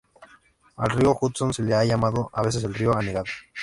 Al 0.77 0.89
río 0.89 1.13
Hudson 1.21 1.53
se 1.53 1.61
le 1.61 1.75
llama 1.85 2.11
a 2.33 2.41
veces 2.41 2.63
el 2.63 2.73
"río 2.73 2.97
anegado". 2.97 3.27